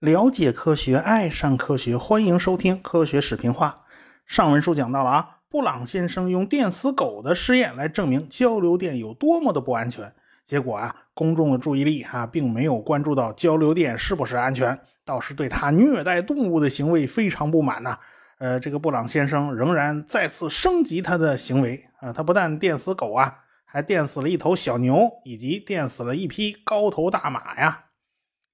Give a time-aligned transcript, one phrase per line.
[0.00, 3.84] 了解科学，爱上科学，欢迎收听科学视频化。
[4.26, 10.12] 上文书讲到了啊，布朗先生用电死狗的实验来证明交流电有多么的不安全。
[10.44, 17.98] 结果啊，公众的注意力哈，并没有关注到交流电是不是安全，倒是对他虐待动物的行为非常不满呐。
[18.38, 23.41] 呃，这个布朗先生仍然再次升级他的行为啊，他不但电死狗啊，
[23.72, 27.86] 还电死了一头小牛，以及电死了一匹高头大马呀。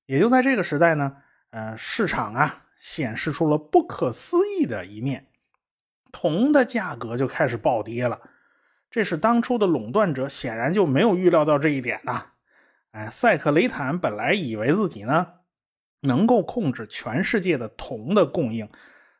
[0.06, 1.16] 也就在这个时代呢。
[1.50, 5.26] 呃，市场啊显示出了不可思议的一面，
[6.12, 8.20] 铜的价格就开始暴跌了。
[8.90, 12.26] 这是当初的垄断者显然就没有预料到这一点呐。
[12.92, 15.32] 哎，塞克雷坦本来以为自己呢
[16.00, 18.68] 能够控制全世界的铜的供应，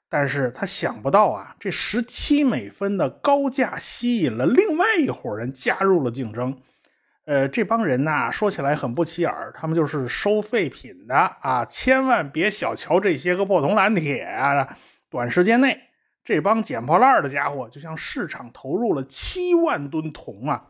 [0.08, 6.58] 但是他想不到啊，这十七美分的高价吸引了另外一伙人加入了竞争。
[7.26, 11.66] 呃，这帮人呐，说起来很不起眼，他们就是收废品的啊！
[11.66, 14.78] 千万别小瞧这些个破铜烂铁啊！
[15.10, 15.78] 短时间内，
[16.24, 20.68] 这帮捡破烂的家伙就向市场投入了七万吨铜啊，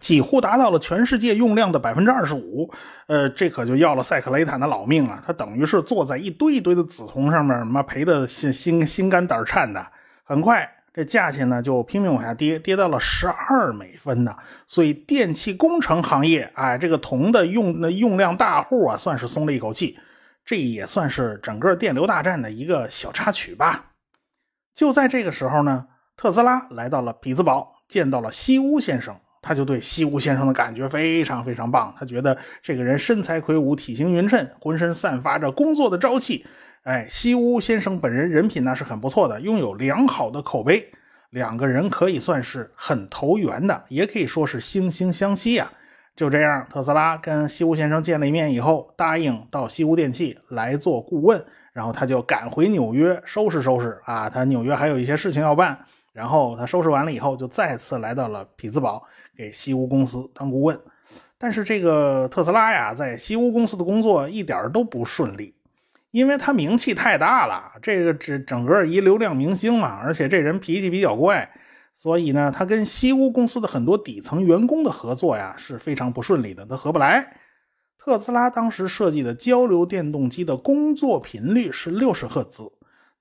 [0.00, 2.72] 几乎达到了全世界用量的百分之二十五。
[3.06, 9.86] 呃，这可就要了塞克雷坦的老命啊，他等于是坐在一堆一堆的紫铜上面，妈赔的心心心肝胆颤的。
[10.24, 10.70] 很快。
[10.94, 14.36] 这价钱呢就拼命往下跌，跌到了十二美分呢。
[14.66, 19.98] 所以电气工程行业，哎，这个铜的用的用量大户啊，算是松了一口气。
[20.44, 23.92] 这也算是整个电流大战的一个小插曲吧。
[24.74, 31.94] 就在这个时候呢，特斯拉来到了匹兹堡，见到了西屋先生，他就对西屋先生的感觉非常非常棒。
[31.98, 36.46] 他觉得这个人身材魁梧，体型匀称，浑身散发着工作的朝气。
[36.84, 40.92] 哎，西屋先生本人人品呢是很不错的，拥有良好的口碑，
[41.30, 45.70] 两个人可以算是很投缘的，也可以说是惺惺相惜呀。
[46.14, 59.04] 就这样，特斯拉跟西屋先生见了一面以后，答应到西屋电器来做顾问，然后他就赶回纽约收拾收拾啊，他纽约还有一些事情要办，然后他收拾完了以后，就再次来到了匹兹堡
[59.36, 60.80] 给西屋公司当顾问。
[61.38, 65.54] 但是这个特斯拉呀，在西屋公司的工作一点都不顺利。
[66.10, 71.50] 因为他名气太大了，这个整整个一流量明星嘛，而且这人脾气比较怪，
[71.96, 77.38] 所以呢，他跟西屋公司的很多底层员工的合作呀是非常不顺利的，他合不来。
[77.96, 82.70] 特斯拉当时设计的交流电动机的工作频率是六十赫兹，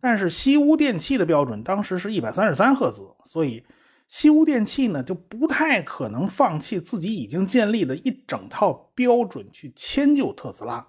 [0.01, 3.63] 但是西屋电器的标准当时是一百三十三赫兹，所以
[4.11, 10.85] 西屋电器呢就不太可能放弃自己已经建立的一整套标准去迁就特斯拉。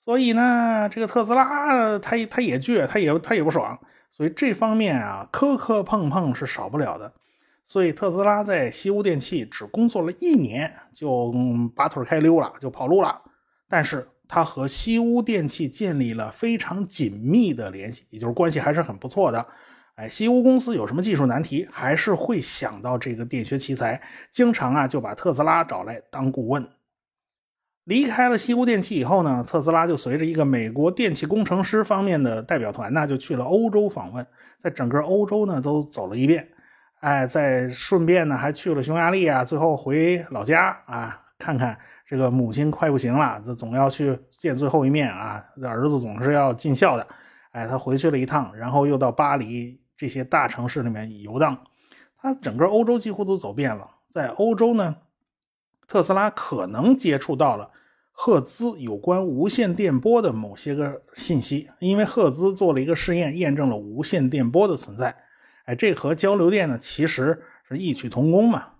[0.00, 3.78] 所以呢，这个特斯拉，他他也倔，他也他也不爽，
[4.10, 7.12] 所以这方面啊，磕磕碰碰是少不了的。
[7.66, 11.34] 所以特斯拉在西屋电器只工作了一年，就
[11.76, 13.20] 拔腿开溜了，就跑路了。
[13.68, 19.46] 但是他和西屋电器建立了非常紧密的联系，也就是关系还是很不错的。
[19.98, 24.00] 哎，西屋公司有什么技术难题，还是会想到这个电学奇才，
[24.30, 26.68] 经常啊就把特斯拉找来当顾问。
[27.82, 34.24] 离开了西屋电器以后呢，特斯拉就随着一个美国电气工程师方面的代表团呢，就去了欧洲访问，
[34.56, 36.48] 在整个欧洲呢都走了一遍，
[37.00, 41.76] 哎，在顺便呢还去了匈牙利啊，最后回老家啊，看看
[42.06, 47.04] 这个母亲快不行了，这总要去见最后一面啊，儿子总是要尽孝的，
[47.50, 51.64] 哎，他回去了一趟，然后又到巴黎这些大城市里面游荡，
[52.16, 54.96] 他整个欧洲几乎都走遍了，在欧洲呢，
[55.86, 57.72] 特斯拉可能接触到了。
[58.20, 65.16] 赫兹有关无线电波的某些个信息，因为赫兹做了一个试验，验证了无线电波的存在。
[65.66, 68.70] 哎，这和交流电呢其实是异曲同工嘛。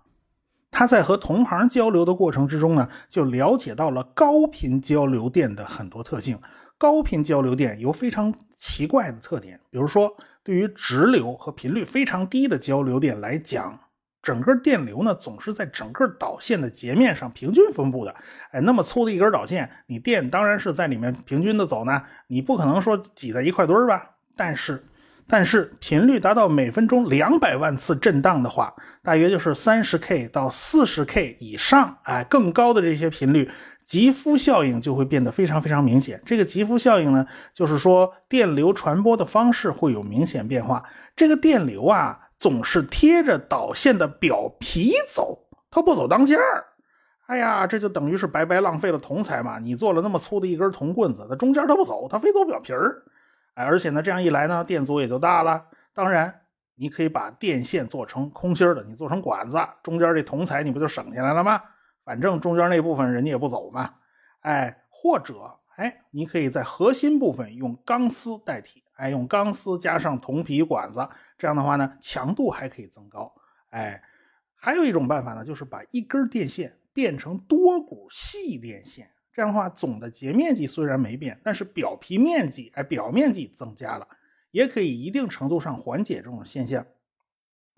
[0.71, 6.39] 他在和同行交流的过程之中呢，就了解到了高频交流电的很多特性。
[6.77, 10.17] 高频交流电有非常奇怪的特点，比如说
[10.49, 13.81] 对于直流和频率非常低的交流电来讲。
[14.23, 18.15] 整个电流呢，总是在整个导线的截面上平均分布的。
[18.51, 24.15] 哎，那么粗的一根导线，你电当然是在里面平均的走呢，你不可能说挤在一块堆儿吧？
[24.35, 24.83] 但是，
[25.27, 28.73] 但是频率达到每分钟两百万次震荡的话，
[29.03, 33.51] 大约就是三十 K 到四十 K 以上，哎，更高的这些频率，
[33.89, 36.21] 极肤效应就会变得非常非常明显。
[36.23, 37.25] 这个极肤效应呢，
[37.55, 40.83] 就是说电流传播的方式会有明显变化。
[41.15, 42.27] 这个电流啊。
[42.39, 45.37] 总是贴着导线的表皮走，
[45.69, 46.67] 它不走当间儿。
[47.25, 49.59] 哎呀，这就等于是白白浪费了铜材嘛！
[49.59, 53.03] 你做了那么粗的一根铜棍子，它中间它不走，它非走表皮儿。
[53.55, 55.65] 哎，而且呢，这样一来呢，电阻也就大了。
[55.93, 56.33] 当然，
[56.77, 61.59] 你可以把电线做成空心的，你做成管子，中间这铜材你不就省下来了吗？
[62.09, 63.93] 反正中间那部分人家也不走嘛。
[64.39, 71.07] 哎，或者哎，你可以在核心部分用钢丝代替，哎，用钢丝加上铜皮管子，
[71.37, 73.31] 这样的话呢，强度还可以增高。
[73.69, 74.01] 哎，
[74.55, 84.07] 还有一种办法呢，就是把一根电线变成多股细电线，这样的话，总的截面积虽然没变，但是表皮面积哎，表面积增加了，
[84.49, 86.87] 也可以一定程度上缓解这种现象。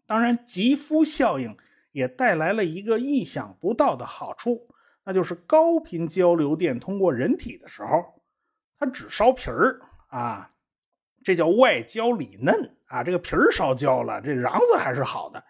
[0.05, 1.57] 当然，吉夫效应
[1.91, 4.67] 也带来了一个意想不到的好处，
[5.03, 8.21] 那就是高频交流电通过人体的时候，
[8.79, 10.51] 它只烧皮儿啊，
[11.23, 15.43] 这叫外焦里嫩啊，这个皮儿烧焦了，这瓤子还是好的。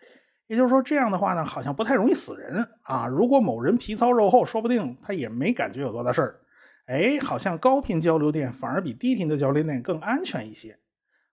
[0.47, 3.07] 也就是说，这样的话呢，好像不太容易死人啊。
[3.07, 6.41] 如果某人皮糙肉厚，说不定他也没感觉有多大事儿。
[6.87, 10.77] 哎，好像高频交流电反而比低频的交流电更安全一些。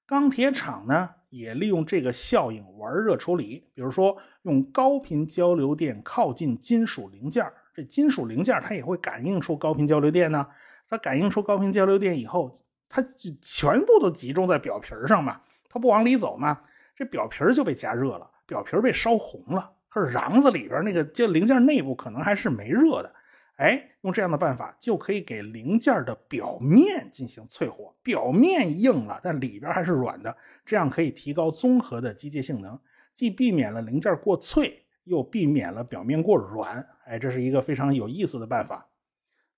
[0.07, 1.17] 钢铁厂呢？
[1.29, 10.49] 也利用这个效应玩热处理，比如说用高频交流电靠近金属零件这金属零件它也会感应出高频交流电呢。
[10.89, 12.59] 它感应出高频交流电以后，
[12.89, 16.63] 它就全部都集中在表皮上嘛，它不往里走嘛，
[16.97, 19.73] 这表皮就被加热了，表皮被烧红了。
[19.91, 23.15] 可是瓤子里边那个就零件内部可能还是没热的。
[23.59, 32.79] 哎，用这样的办法就可以给零件的表面进行淬火，表面硬了，但里边还是软的，这样可以提高综合的机械性能，
[33.17, 36.87] 既避免了零件过脆，又避免了表面过软。
[37.05, 38.87] 哎，这是一个非常有意思的办法。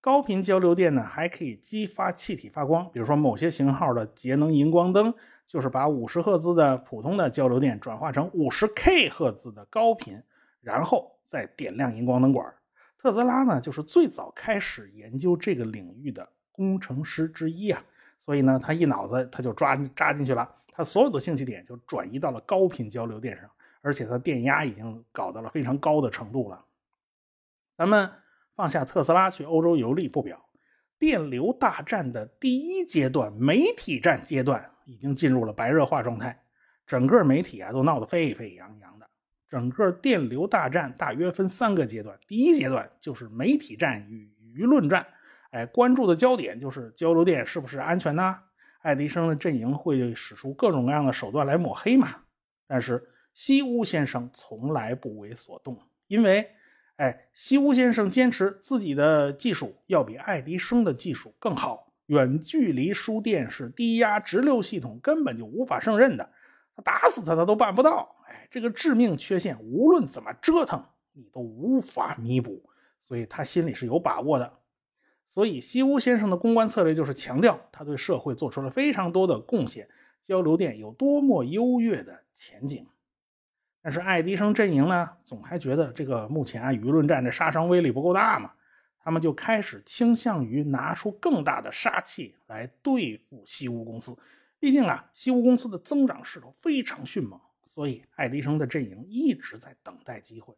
[0.01, 5.13] 高频交流电呢，还可以激发气体发光，比如说某些型号的节能荧光灯，
[5.47, 10.23] 就是把五十赫兹的普通的交流电转化成五十 K 赫兹的高频，
[10.63, 12.55] 然后再点亮荧光灯管。
[13.01, 17.83] 特斯拉呢，就是最早开始研究这个领域的工程师之一啊，
[18.19, 23.51] 所以呢，他一脑子他就抓扎进去了，他所有的兴趣点就转移到了高频交流电上，
[23.81, 26.67] 而且他电压已经搞到了非常高的程度了。
[27.79, 28.11] 咱们
[28.55, 30.51] 放下特斯拉去欧洲游历不表，
[30.99, 36.45] 电流大战的第一阶段媒体战阶段已经进入了白热化状态，
[36.87, 39.09] 整个媒体啊都闹得沸沸扬扬的。
[39.51, 45.09] 整个电流大战大约分三个阶段，第一阶段就是媒体战与舆论战，
[45.51, 48.39] 哎，关注的焦点就是交流电是不是安全呢？
[48.81, 52.09] 爱迪生的阵营会使出各种各样的手段来抹黑嘛？
[52.69, 56.53] 但是西屋先生从来不为所动，因为，
[56.97, 66.31] 哎，西屋先生坚持自己的技术要比爱迪生的技术更好，远距离输电是低压直流系统根本就无法胜任的，
[66.85, 68.17] 打死他他都办不到。
[68.51, 72.69] 这个致命缺陷，无论怎么折腾，你都无法弥补，
[72.99, 74.59] 所以他心里是有把握的。
[75.29, 79.89] 所以西屋先生的公关策略就是强调他对社会做出了非常多的贡献，
[80.25, 82.89] 交流电有多么优越的前景。
[83.81, 88.53] 但是爱迪生阵营呢，总还觉得这个目前啊舆论战的杀伤威力不够大嘛，
[88.99, 94.19] 他们就开始倾向于拿出更大的杀气来对付西屋公司。
[94.59, 97.41] 毕竟啊，西屋公司的增长势头非常迅猛。
[97.73, 100.57] 所以，爱迪生的阵营一直在等待机会，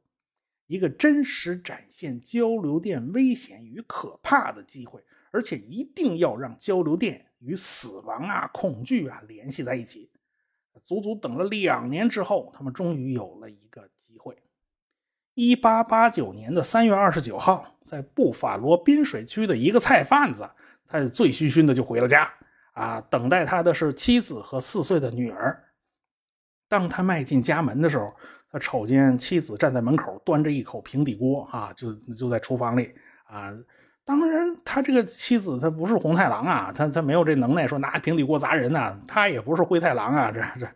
[0.67, 10.11] 一个真实展现交流电危险与可怕的机会，而且一定要让交流电与死亡啊、恐惧啊联系在一起。
[10.87, 14.43] 足足等了两年之后，他们终于有了一个机会。
[15.35, 20.49] 一八八九年的三月二十九号，在布法罗滨水区的一个菜贩子，
[20.87, 22.33] 他醉醺醺的就回了家
[22.73, 25.62] 啊，等待他的是妻子和四岁的女儿。
[26.73, 28.14] 当他迈进家门的时候，
[28.50, 33.52] 他瞅见妻子站在门口，端着一口平底锅，啊，就就在厨房里，啊，
[34.07, 40.67] 当然他这个妻子他不是红太狼啊，他他没有这能耐说拿平底锅砸人呐，他也不是灰太狼啊，这这，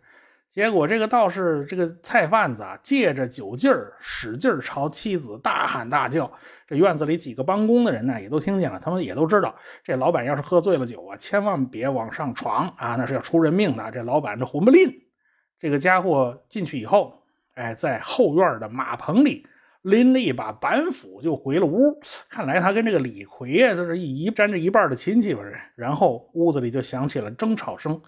[0.50, 6.30] 结果这个道士这个菜贩子啊，借着酒劲儿使劲朝妻子大喊大叫，
[6.66, 15.05] 这院子里几个帮工的人呢也都听见了，他们也都知道，这老板要是喝醉了酒啊，千万别往上闯啊，那是要出人命的，这老板这混不吝。
[15.58, 17.22] 这个家伙进去以后，
[17.54, 19.46] 哎，在后院的马棚里
[19.82, 21.98] 拎了一把板斧就回了屋。
[22.28, 25.42] 看来他跟这个李逵啊，这是一沾着一半的亲戚吧？
[25.74, 28.02] 然后屋子里就响起了争吵声。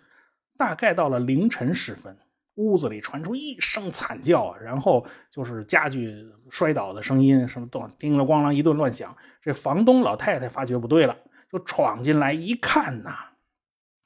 [0.56, 2.18] 大概到了凌晨时分，
[2.56, 9.16] 屋子里传出一声惨叫，然后就是家具摔倒的声音，什么咚叮了咣啷一顿乱响。
[9.40, 11.16] 这房东老太太发觉不对了，
[11.50, 13.14] 就闯进来一看呐，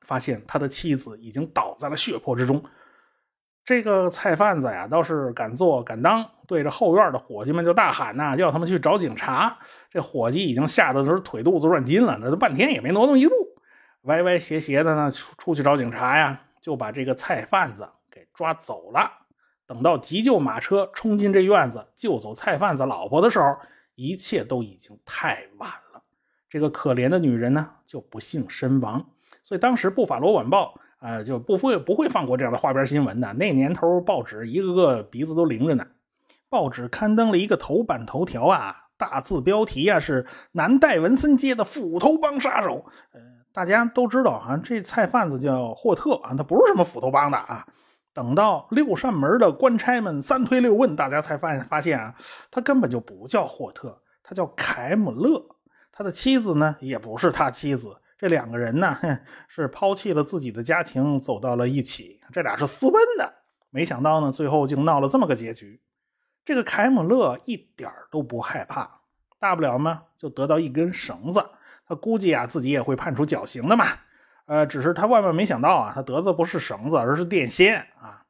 [0.02, 2.62] 发现他的妻子已经倒在了血泊之中。
[3.64, 9.58] 这个菜贩子呀，倒是敢做敢当，对着后院的伙计们就大喊呐，叫他们去找警察。
[9.88, 13.34] 这伙计已经吓得都是腿肚子软筋了，那都半天也没挪动一步，
[14.02, 19.12] 歪歪斜斜的呢，出出去找警察呀，就把这个菜贩子给抓走了。
[19.64, 23.58] 等到急救马车冲进这院子救走菜贩子老婆的时候，
[23.94, 26.02] 一切都已经太晚了。
[26.50, 29.06] 这个可怜的女人呢，就不幸身亡。
[29.44, 33.32] 所以当时《布法罗晚报》啊，就不会不会放过这样的花边新闻的。
[33.32, 35.84] 那年头报纸一个个鼻子都灵着呢。
[36.48, 42.84] 报纸刊登了一个头版头条啊，大字标题啊是“南戴文森街的斧头帮杀手”。
[43.12, 43.20] 呃，
[43.52, 47.66] 大家都知道啊，这菜贩子叫霍特啊，他不是什么斧头帮的啊。
[48.14, 52.14] 等到六扇门的官差们三推六问，大家才发现发现啊，
[52.50, 55.56] 他根本就不叫霍特，他叫凯姆勒。
[55.90, 57.96] 他的妻子呢，也不是他妻子。
[58.22, 58.96] 这两个人呢，
[59.48, 62.20] 是抛弃了自己的家庭，走到了一起。
[62.32, 63.34] 这俩是私奔的。
[63.68, 65.82] 没想到呢，最后竟闹了这么个结局。
[66.44, 69.00] 这个凯姆勒一点都不害怕，
[69.40, 71.44] 大不了嘛，就得到一根绳子。
[71.84, 73.86] 他估计啊，自己也会判处绞刑的嘛。
[74.46, 78.24] 呃，只是他万万没想到啊，他得的不是绳子，而是电线啊！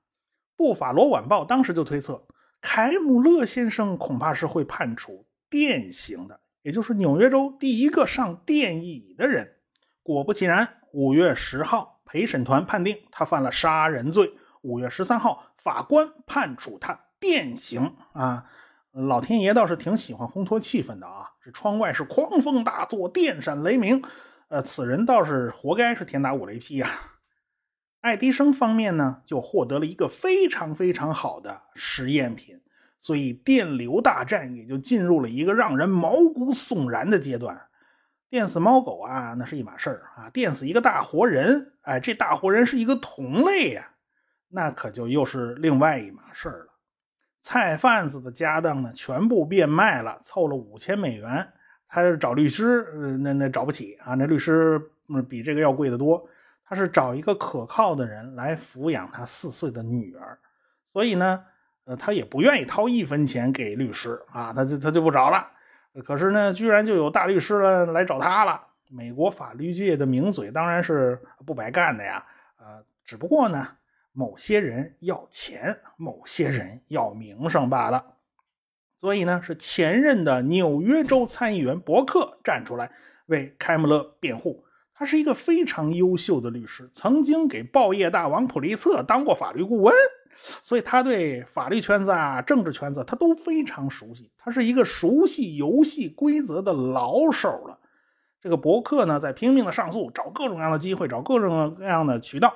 [0.57, 2.27] 布法罗晚报当时就推测，
[2.63, 9.57] 凯姆勒先生恐怕是会判处电刑的，也就是纽约州第一个上电椅的人。
[10.03, 14.35] 果不其然，五月十号，陪审团判定他犯了杀人罪。
[14.63, 18.47] 五月十三号，法官判处他电刑啊！
[18.93, 21.31] 老天爷倒是挺喜欢烘托气氛的啊！
[21.45, 24.03] 这窗外是狂风大作，电闪雷鸣。
[24.49, 26.91] 呃，此人倒是活该是天打五雷劈呀。
[28.01, 32.61] 爱迪生方面呢，就获得了一个非常非常好的实验品，
[33.01, 37.69] 所以电流大战也就进入了一个让人毛骨悚然的阶段。
[38.33, 43.91] 电死猫狗啊，那是一码事儿啊；电死一个大活人，哎，这大活人是一个同类呀，
[44.49, 46.69] 那可就又是另外一码事儿了。
[47.43, 51.53] 菜贩子的家当呢，全部变卖了，凑了五千美元。
[51.87, 56.27] 他找律师，呃，那那找不起啊，那律师嗯比这个要贵得多。
[56.65, 60.39] 他是找一个可靠的人来抚养他四岁的女儿，
[60.91, 61.45] 所以呢，
[61.85, 65.51] 呃，他也不愿意掏一分钱给律师啊，他就他就不找了。
[66.05, 68.69] 可是呢，居然就有大律师了来找他了。
[68.89, 72.27] 美国法律界的名嘴当然是不白干的呀，
[72.59, 73.69] 呃，只不过呢，
[74.13, 78.15] 某些人要钱，某些人要名声罢了。
[78.99, 82.93] 所以呢，是前任的纽约州参议员伯克站出来
[83.27, 84.65] 为开姆勒辩护。
[84.95, 89.95] 他是一个非常优秀的律师，曾经给报业大王普利策当过法律顾问，
[90.37, 94.31] 所以他对法律圈子啊、政治圈子他都非常熟悉。
[94.39, 97.79] 他是一个熟悉游戏规则的老手了。
[98.41, 102.55] 这个博客呢，在拼命的上诉，找各种各样的机会，找各种各样的渠道，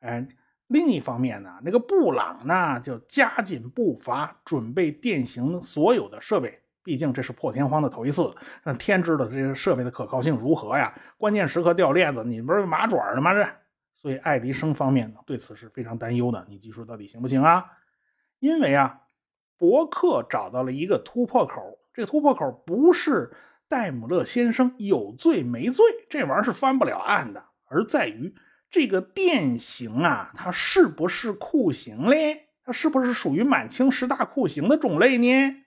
[0.00, 0.28] 哎。
[0.68, 6.58] 另一方面呢，那个布朗呢就加紧步伐，准备电刑所有的设备。
[6.82, 10.92] 毕竟这是破天荒的头一次，那天知道这些设备的可靠性如何呀？
[11.18, 13.32] 关键时刻掉链子，你不是麻爪的吗？
[13.32, 13.48] 这，
[13.96, 16.46] 所以爱迪生方面呢对此是非常担忧的。
[16.50, 17.72] 你技术到底行不行啊？
[18.38, 19.00] 因为啊，
[19.56, 23.34] 伯克找到了一个突破口，这个突破口不是
[23.68, 28.34] 戴姆勒先生有罪没罪，这玩意儿是翻不了案的，而在于。
[28.68, 32.48] 这个电刑啊，它是不是酷刑嘞？
[32.64, 35.64] 它是不是属于满清十大酷刑的种类呢？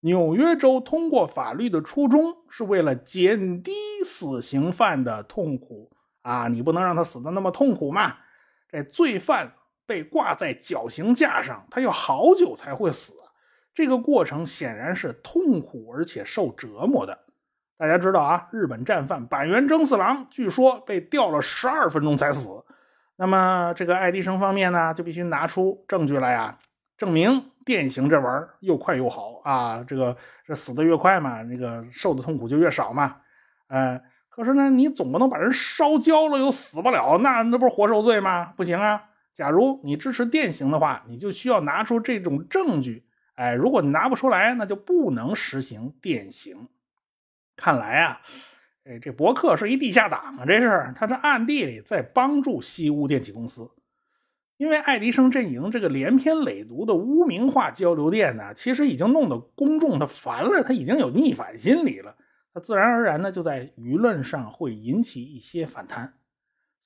[0.00, 3.72] 纽约州通过法律的初衷是为了减低
[4.04, 5.90] 死刑犯的痛苦
[6.30, 8.16] 啊，你不能让他死的那么痛苦嘛。
[8.68, 13.14] 这罪犯被挂在绞刑架上，他要好久才会死，
[13.74, 17.18] 这个过程显然是痛苦而且受折磨的。
[17.76, 22.64] 大家知道啊，日本战犯板垣征四郎据说被吊了十二分钟才死。
[23.16, 26.58] 那么这个爱迪生方面呢，就必须拿出证据来呀，
[26.96, 29.84] 证明电刑这玩意儿又快又好啊。
[29.86, 33.16] 这个这死的越快嘛，那个受的痛苦就越少嘛。
[33.68, 38.54] 呃，可是呢，你总不能把人烧焦了又死不了，那那不是活受罪吗？
[38.56, 39.04] 不行啊。
[39.34, 43.04] 假如你支持电刑的话，你就需要拿出这种证据。
[43.34, 46.68] 哎，如果你拿不出来，那就不能实行电刑。
[47.56, 48.20] 看来啊，
[48.84, 50.44] 哎，这博客是一地下党啊！
[50.46, 53.70] 这是他这暗地里在帮助西屋电器公司，
[54.56, 62.16] 因为爱迪生阵营这个连篇累牍的污名化交流电呢，其实已经弄得公众他烦了，他已经有逆反心理了，
[62.52, 66.14] 他自然而然呢就在舆论上会引起一些反弹。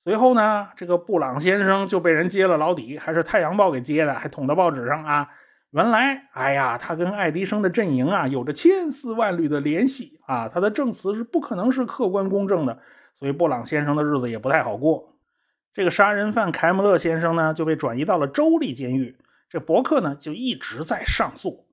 [0.03, 5.29] 随后呢，这个布朗先生就被人揭了老底，还是《太阳报》给揭的，还捅到报纸上啊。
[5.71, 12.79] 原来，哎呀，他跟爱迪生的阵营啊，有着千丝万缕的联系啊，他的证词是不可能是客观公正的，
[13.15, 15.17] 所以布朗先生的日子也不太好过。
[15.73, 19.17] 这个杀人犯凯姆勒先生呢，就被转移到了州立监狱，
[19.49, 21.65] 这伯克呢就一直在上诉。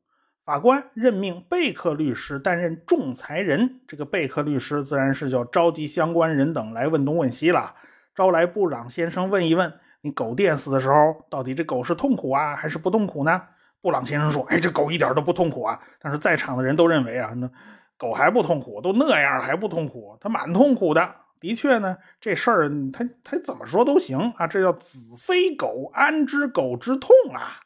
[0.45, 7.77] 法官任命贝克律师担任仲裁人，这个贝克律师自然是叫召集相关人等来问东问西了，
[8.17, 13.41] 招来布朗先生问一问：你狗电死的时候，到底这狗是痛苦啊，还是不痛苦呢？
[13.81, 17.49] 布朗先生说：“哎，这狗一点都不痛苦啊。”但是在场的人都认为啊，那
[17.97, 21.15] 狗还不痛苦，都那样还不痛苦，它蛮痛苦的。
[21.39, 27.61] 的确呢，这事儿他他怎么说都行啊，这叫子非狗，安知狗之痛啊？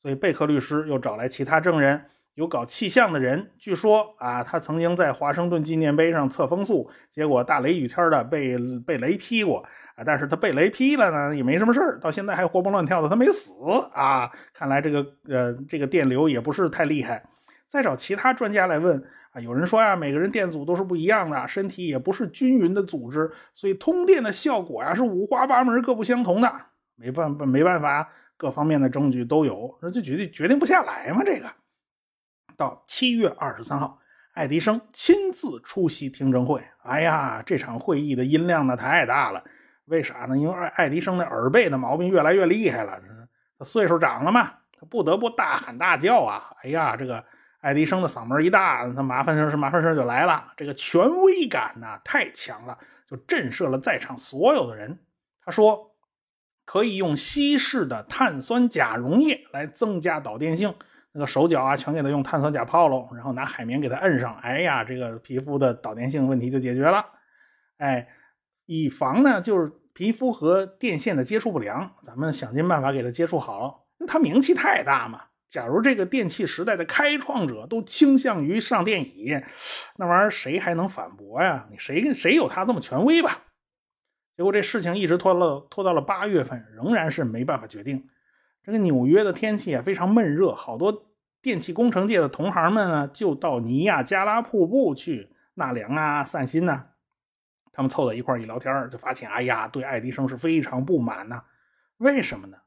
[0.00, 2.04] 所以贝克律师又找来其他证人，
[2.38, 9.66] 有搞气象的人，据说啊，他曾经在华盛顿纪念碑上测风速，结果大雷雨天的被被雷劈过
[9.96, 13.50] 啊，但是他被雷劈了呢，也没什么事儿，到现在还活蹦乱跳的，他没死
[13.92, 14.30] 啊。
[14.54, 17.24] 看来这个呃这个电流也不是太厉害。
[17.66, 19.02] 再找其他专家来问。
[19.32, 26.52] 啊，有人说呀，每个人电阻都是不一样的，身体也不是均匀的组织，所以通电的效果呀是五花八门、各不相同的。
[26.94, 31.24] 没办法，没办法，各方面的证据都有，那就决定决定不下来嘛。
[31.24, 31.50] 这个
[32.58, 34.00] 到七月二十三号，
[34.34, 36.62] 爱迪生亲自出席听证会。
[36.82, 39.44] 哎呀，这场会议的音量呢太大了，
[39.84, 40.36] 为啥呢？
[40.36, 43.00] 因为爱爱迪生的耳背的毛病越来越厉害了，
[43.56, 44.42] 他岁数长了嘛，
[44.78, 46.52] 他不得不大喊大叫啊。
[46.62, 47.24] 哎呀，这个。
[47.60, 50.52] 爱迪生的嗓门一大，他麻烦事是麻烦事就来了。
[50.56, 55.00] 这个权威感呢太强了，就震慑了在场所有的人。
[55.44, 55.90] 他说，
[56.64, 60.76] 可以用稀释的碳酸钾溶液来增加导电性。
[61.18, 64.36] 那个手脚啊，全给他用碳酸钾泡喽，然后拿海绵给他摁上。
[64.36, 67.06] 哎呀，这个皮肤的导电性问题就解决了。
[67.76, 68.06] 哎，
[68.66, 73.88] 以防呢，就是皮肤和电线的接触不良，咱们想尽办法给他接触好。
[74.06, 75.22] 他名气太大嘛。
[75.48, 79.42] 假如这个电器时代的开创者都倾向于上电椅，
[79.96, 81.66] 那玩意儿谁还能反驳呀？
[81.72, 83.42] 你谁跟谁有他这么权威吧？
[84.36, 88.08] 结果这事情一直拖了拖到了八月份，仍然是没办法决定。
[88.62, 91.07] 这个纽约的天气啊非常闷热，好多
[91.40, 96.86] 电气工程界的同行们呢就到尼亚加拉瀑布去纳凉啊、散心呐。
[97.72, 101.44] 他们凑到一块一聊天，就发现，哎呀，对爱迪生是非常不满呐。
[101.96, 102.58] 为什么呢？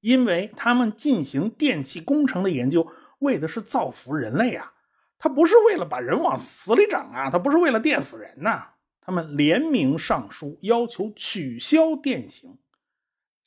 [0.00, 4.72] 因为他们进行电气工程的研究，为的是造福人类啊，
[5.18, 8.70] 他不是为了把人往死里整啊，他不是为了电死人呐。
[9.00, 12.56] 他们联名上书，要求取消电刑，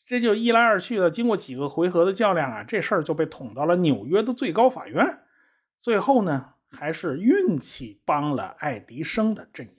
[0.06, 5.20] 这就一来二去的，经过几个回合的较量啊，这事儿就被捅到了纽约的最高法院。
[5.82, 9.74] 最后呢，还是运气帮了爱迪生的阵营。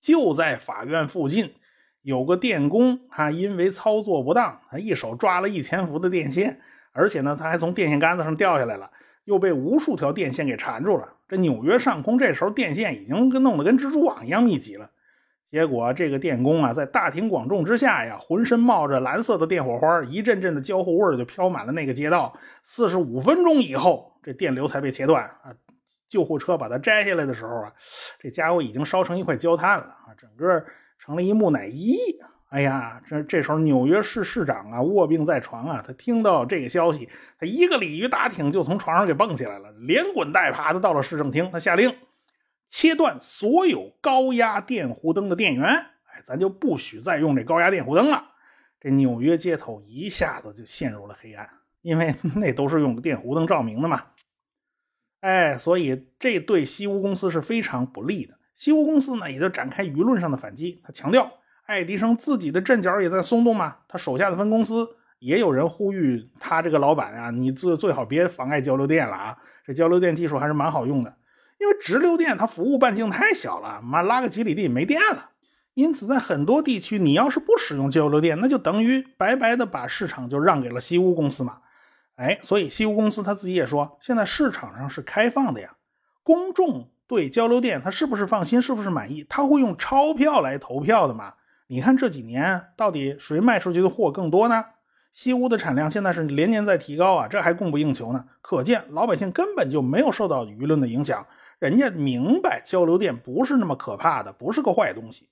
[0.00, 1.52] 就在法院附近。
[2.00, 8.90] 有个电工，他因为操作不当，他一手抓了一千伏的电线，而且呢，他还从电线杆子上掉下来了，
[9.22, 11.14] 又被无数条电线给缠住了。
[11.28, 14.90] 这纽约上空这时候电线已经跟弄得跟蜘蛛网一样密集了。
[15.52, 22.38] 结果这个电工啊，在大庭广众之下呀，浑身冒着蓝色的电火花，一阵阵的焦糊味就飘满了那个街道。
[22.64, 25.52] 四十五分钟以后，这电流才被切断啊！
[26.08, 27.72] 救护车把它摘下来的时候啊，
[28.18, 30.16] 这家伙已经烧成一块焦炭了啊！
[30.18, 30.64] 整个。
[31.04, 31.96] 成了一木乃伊。
[32.48, 37.08] 哎呀，这这时候纽约市市长啊卧病在床啊，他听到这个消息，
[37.40, 41.50] 他一个鲤鱼打挺就从床上给蹦起来了，连滚带爬的到了市政厅。
[41.50, 41.96] 他下令
[42.72, 48.30] 切断所有高压电弧灯的电源，哎，咱就不许再用这高压电弧灯了。
[48.80, 51.50] 这纽约街头一下子就陷入了黑暗，
[51.82, 54.06] 因为 那都是用电弧灯照明的嘛。
[55.20, 58.38] 哎，所以这对西屋公司是非常不利的。
[58.54, 60.80] 西屋公司呢，也就展开舆论上的反击。
[60.82, 61.30] 他强调，
[61.66, 63.76] 爱迪生自己的阵脚也在松动嘛。
[63.86, 69.38] 他手下的分公司也有人呼吁他这个老板啊，你最最好别妨碍交流电了啊。
[69.66, 71.14] 这交流电技术还是蛮好用的，
[71.62, 75.30] 因为直流电它服务半径太小了，妈拉个几里地没电了。
[75.74, 81.58] 因此，在很多地区，你要是不使用交流电，那就等于白白的把市场就让给了西屋公司嘛。
[82.16, 85.76] 哎，所以西屋公司他自己也说，现在市场上是开放的呀，
[86.24, 86.88] 公众。
[87.08, 89.26] 对交流电，他是不是放心，是不是满意？
[89.28, 91.34] 他会用钞票来投票的嘛？
[91.66, 94.64] 你看这几年到底谁卖出去的货更多呢？
[95.12, 98.24] 西屋的产量现在是连年在提高啊，这还供不应求呢。
[98.40, 101.26] 可见老百姓根本就没有受到舆论的影响，
[101.62, 105.28] 人家明白交流电不是那么可怕的，不是个坏东西。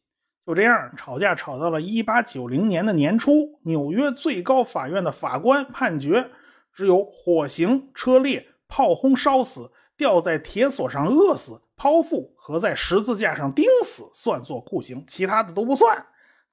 [0.47, 6.31] 就这样吵架吵到了一八九零年的年初，纽约最高法院的法官判决，
[6.73, 11.63] 只有火刑、车裂、炮轰烧死、吊在铁索上饿死。
[11.77, 16.05] 剖腹和在十字架上钉死算作酷刑，其他的都不算。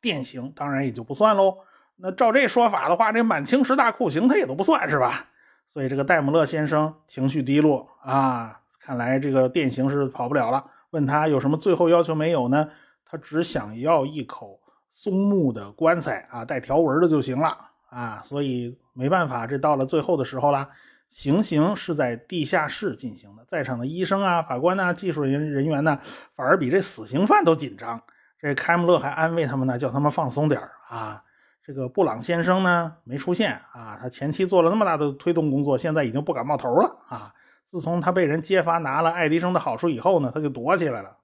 [0.02, 1.60] 电刑当然也就不算喽。
[1.98, 5.28] 那照这说法的话，这满清十大酷刑他也都不算是吧？
[5.68, 10.72] 所以这个戴姆勒先生情绪低落啊，看来这个电刑是跑不了了。
[10.92, 12.70] 问他有什么最后要求没有呢？
[13.04, 14.62] 他只想要一口
[14.94, 17.58] 松木的棺材啊，带条纹的就行了
[17.90, 18.22] 啊。
[18.24, 20.70] 所以没办法，这到了最后的时候了。
[21.10, 26.00] 行刑是在地下室进行的，在场的医生啊、法官呐、技术人人员呢，
[26.38, 28.04] 反而比这死刑犯都紧张。
[28.40, 31.24] 这开姆勒还安慰他们呢，叫他们放松点啊。
[31.62, 37.34] 这个布朗先生呢没出现啊，他前期做了那么大的推动工作，现在已经不敢冒头了啊。
[37.70, 41.18] 自从他被人揭发拿了爱迪生的好处以后呢，他就躲起来了。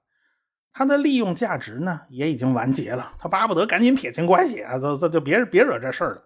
[0.72, 6.24] 他的利用价值呢也已经完结了，他巴不得赶紧撇清关系啊，这这就别别惹这事儿了。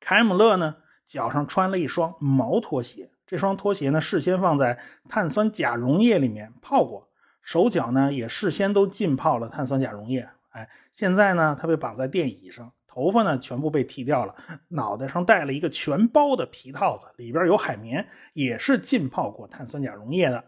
[0.00, 0.76] 凯姆勒呢
[1.06, 4.78] 脚上穿了一双毛拖鞋，这双拖鞋呢事先放在
[5.08, 7.08] 碳酸钾溶液里面泡过，
[7.42, 10.28] 手脚呢也事先都浸泡了碳酸钾溶液。
[10.50, 14.34] 哎，现在呢他被绑在电椅上，头发呢全部被剃掉了，
[14.66, 20.44] 脑袋上戴了一个全包的皮套子，里边有海绵，也是浸泡过碳酸钾溶液的。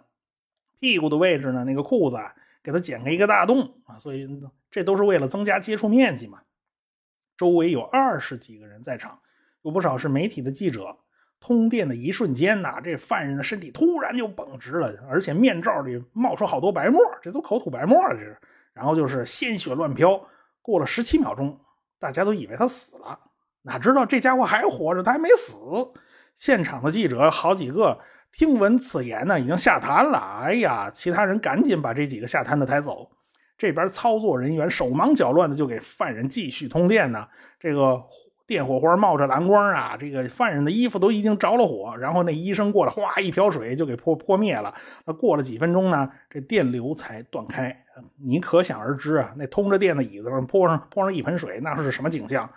[0.81, 2.17] 屁股的位置呢，那个裤子。
[2.17, 2.35] 啊。
[2.63, 4.29] 给他剪开一个大洞啊，所以
[4.71, 6.43] 这都是为了增加接触面积嘛。
[7.39, 9.21] 周围有二十几个人在场，
[9.63, 10.99] 有不少是媒体的记者。
[11.41, 18.37] 通电的一瞬间呐，这犯人的身体突然就绷直了，而且面罩里冒出好多白沫，这都口吐白沫了，这是。
[18.75, 20.29] 然后就是鲜血乱飘。
[20.61, 21.59] 过了十七秒钟，
[22.01, 23.21] 大家都以为他死了，
[23.63, 25.55] 哪知道这家伙还活着，他还没死。
[26.35, 28.01] 现场的记者好几个。
[28.33, 30.17] 听闻此言呢，已经下瘫了。
[30.45, 33.11] 哎呀，其他人赶紧把这几个下瘫的抬走。
[33.59, 37.27] 这边操作人员手忙脚乱的就给犯人继续通电呢。
[37.59, 38.05] 这个
[38.51, 41.97] 电火花冒着蓝光啊，这个犯人的衣服都已经着了火。
[41.97, 44.75] 然后那医生过来，哗一瓢水就给泼泼灭了。
[45.05, 47.85] 那过了几分钟呢，这电流才断开。
[48.17, 52.51] 你可想而知啊，那通着电的椅子上泼上泼上一盆水，那是什么景象？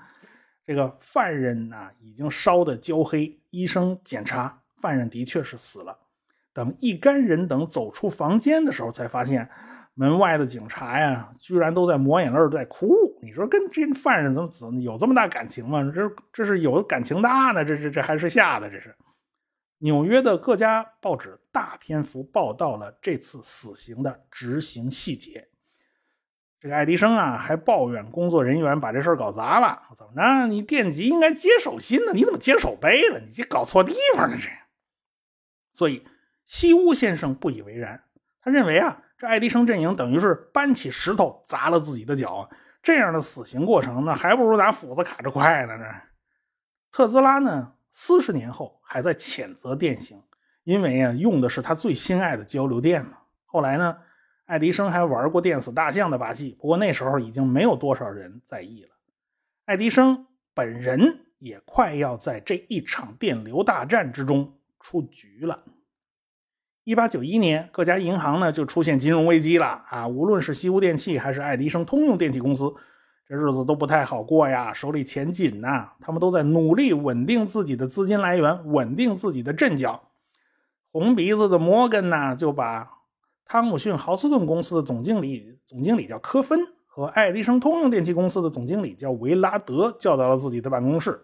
[0.65, 3.37] 这个犯人呐，已经烧得焦黑。
[3.51, 4.61] 医生检查。
[4.81, 5.99] 犯人的确是死了。
[6.53, 9.51] 等一干人等走出房间的时候，才发现
[9.95, 12.93] 门外的警察呀，居然都在抹眼泪，在哭。
[13.21, 15.91] 你说跟这犯人怎么怎么有这么大感情吗？
[15.93, 17.63] 这这是有感情大呢？
[17.63, 18.69] 这这这还是吓的？
[18.69, 18.95] 这是
[19.77, 25.47] 纽约的各家报纸大篇幅报道了这次死刑的执行细节。
[26.59, 29.81] 这个爱迪生啊，还抱怨工作人员把这事儿搞砸了。
[29.97, 30.47] 怎么着？
[30.47, 33.19] 你电极应该接手心的，你怎么接手背了？
[33.19, 34.49] 你这搞错地方了，这。
[35.73, 36.03] 所以，
[36.45, 38.01] 西屋先生不以为然。
[38.41, 42.49] 他认为啊，这爱迪生阵营等于是搬起石头砸了自己的脚。
[42.81, 45.77] 这样的死刑过程，那还不如拿斧子砍着快呢。
[45.77, 45.85] 这
[46.91, 50.21] 特斯拉呢，四十年后还在谴责电刑，
[50.63, 53.19] 因为啊，用的是他最心爱的交流电嘛。
[53.45, 53.99] 后来呢，
[54.45, 58.89] 爱迪生还玩过电死大象的把戏，不过那时候已经没有多少人在意了。
[59.65, 64.57] 爱迪生本人也快要在这一场电流大战之中。
[64.85, 65.63] 出局了。
[66.85, 70.07] 一八九一年，各家银行呢就出现金融危机了啊！
[70.09, 72.73] 无论是西屋电器还是爱迪生通用电气公司，
[73.25, 75.93] 这日子都不太好过呀，手里钱紧呐。
[76.01, 80.09] 他们都在努力稳定自己的资金来源，稳定自己的阵脚。
[80.91, 82.89] 红鼻子的摩根呢，就把
[83.45, 91.23] 汤姆逊豪斯顿公司的总经理，总经理叫科芬，和爱迪生通用电气公司的总经理叫维拉德叫到了自己的办公室。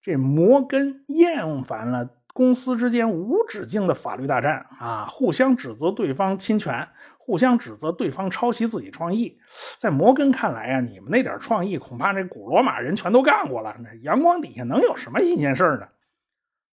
[0.00, 2.10] 这摩根厌烦了。
[2.32, 6.88] 公司之间无止境的法律大战啊，互相指责对方侵权，
[7.18, 9.38] 互相指责对方抄袭自己创意。
[9.78, 15.88] 在摩根看来啊，你们那点创意恐怕这古罗马人全都干过了，那阳光底下能有什么新鲜事呢？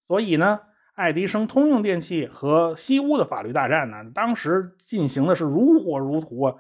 [0.08, 0.62] 所以呢，
[0.94, 6.56] 爱迪生通用电器和西屋的法律大战呢，当时进行的是如火如荼啊。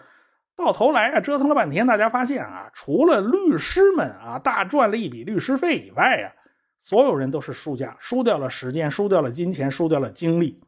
[0.55, 6.33] 到头来啊，折腾了半天，大家发现啊，除了律师们啊大赚了一笔律师费以外呀。
[6.88, 10.62] 所有人都是输家，输掉了时间，输掉了金钱，输掉了精力。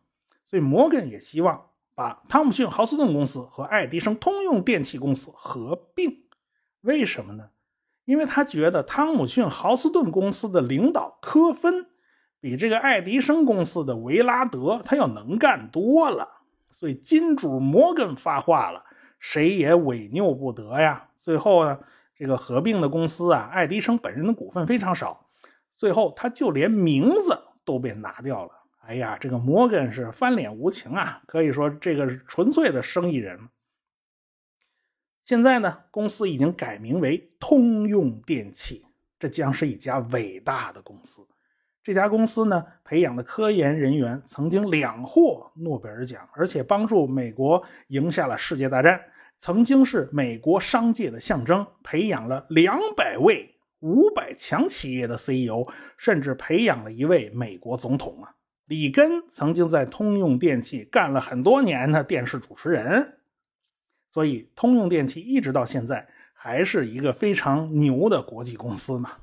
[0.44, 6.24] 所以摩根也希望把汤姆逊豪斯顿公司和爱迪生通用电气公司合并。
[6.82, 7.46] 为什么呢？
[8.04, 11.86] 因为他觉得汤姆逊豪斯顿公司的领导科芬
[12.42, 16.28] 比这个爱迪生公司的维拉德他要能干多了。
[16.70, 18.84] 所以金主摩根发话了，
[19.20, 21.08] 谁也违拗不得呀。
[21.18, 21.80] 最后呢，
[22.14, 25.26] 这个合并的公司啊，爱迪生本人的股份非常少。
[25.80, 28.52] 最后，他就连名字都被拿掉了。
[28.82, 33.48] 哎呀，这个摩根是翻脸无情啊，可以说这个是纯粹的生意人。
[35.24, 38.86] 现在呢，公司已经改名为通用电气，
[39.20, 41.26] 这将是一家伟大的公司。
[41.82, 49.06] 这家公司呢，培养的科研人员曾经两获诺贝尔奖，而且帮助美国赢下了世界大战，
[49.38, 53.56] 曾经是美国商界的象征，培养了两百位。
[53.80, 58.36] 五百强企业的 CEO，甚至培养了一位美国总统啊！
[58.66, 63.20] 里根曾经在通用电器干了很多年的电视主持人，
[64.12, 69.14] 所以通用电器一直到现在还是一个非常牛的国际公司嘛。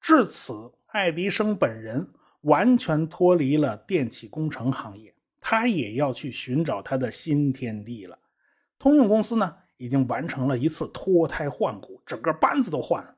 [0.00, 2.10] 至此，爱迪生本人
[2.42, 8.18] 完全脱离了电气工程行业，他也要去寻找他的新天地了。
[8.78, 13.16] 通用公司呢，已经完成了一次脱胎换骨，整个班子都换了。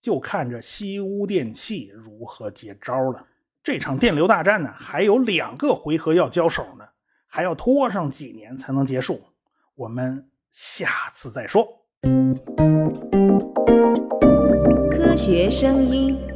[0.00, 3.26] 就看这西屋电器如何接招了。
[3.62, 6.84] 这场电流大战呢，还有两个回合要交手呢，
[7.26, 9.20] 还要拖上几年才能结束。
[9.74, 11.66] 我们下次再说。
[14.90, 16.29] 科学声音。